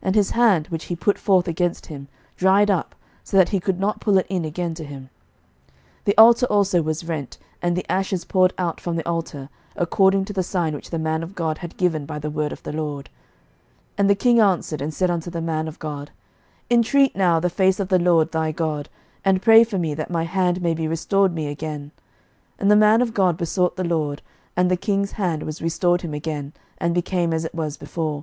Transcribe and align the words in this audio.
And 0.00 0.14
his 0.14 0.30
hand, 0.30 0.68
which 0.68 0.84
he 0.84 0.94
put 0.94 1.18
forth 1.18 1.48
against 1.48 1.86
him, 1.86 2.06
dried 2.36 2.70
up, 2.70 2.94
so 3.24 3.36
that 3.36 3.48
he 3.48 3.58
could 3.58 3.80
not 3.80 3.98
pull 4.00 4.16
it 4.16 4.26
in 4.28 4.44
again 4.44 4.74
to 4.74 4.84
him. 4.84 5.10
11:013:005 6.04 6.04
The 6.04 6.18
altar 6.18 6.46
also 6.46 6.82
was 6.82 7.02
rent, 7.02 7.36
and 7.60 7.76
the 7.76 7.84
ashes 7.90 8.24
poured 8.24 8.54
out 8.58 8.80
from 8.80 8.94
the 8.94 9.04
altar, 9.04 9.48
according 9.74 10.24
to 10.26 10.32
the 10.32 10.44
sign 10.44 10.72
which 10.72 10.90
the 10.90 11.00
man 11.00 11.24
of 11.24 11.34
God 11.34 11.58
had 11.58 11.76
given 11.76 12.06
by 12.06 12.20
the 12.20 12.30
word 12.30 12.52
of 12.52 12.62
the 12.62 12.72
LORD. 12.72 13.10
11:013:006 13.94 13.94
And 13.98 14.10
the 14.10 14.14
king 14.14 14.38
answered 14.38 14.80
and 14.80 14.94
said 14.94 15.10
unto 15.10 15.30
the 15.32 15.40
man 15.42 15.66
of 15.66 15.80
God, 15.80 16.12
Intreat 16.70 17.16
now 17.16 17.40
the 17.40 17.50
face 17.50 17.80
of 17.80 17.88
the 17.88 17.98
LORD 17.98 18.30
thy 18.30 18.52
God, 18.52 18.88
and 19.24 19.42
pray 19.42 19.64
for 19.64 19.78
me, 19.78 19.94
that 19.94 20.10
my 20.12 20.22
hand 20.22 20.62
may 20.62 20.74
be 20.74 20.86
restored 20.86 21.34
me 21.34 21.48
again. 21.48 21.90
And 22.60 22.70
the 22.70 22.76
man 22.76 23.02
of 23.02 23.12
God 23.12 23.36
besought 23.36 23.74
the 23.74 23.82
LORD, 23.82 24.22
and 24.56 24.70
the 24.70 24.76
king's 24.76 25.10
hand 25.18 25.42
was 25.42 25.60
restored 25.60 26.02
him 26.02 26.14
again, 26.14 26.52
and 26.78 26.94
became 26.94 27.32
as 27.34 27.44
it 27.44 27.52
was 27.52 27.76
before. 27.76 28.22